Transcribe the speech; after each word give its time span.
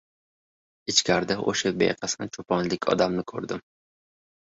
Ichkarida 0.93 1.37
o‘sha 1.53 1.73
beqasam 1.83 2.35
choponlik 2.39 2.91
odamni 2.97 3.31
ko‘rdim. 3.37 3.67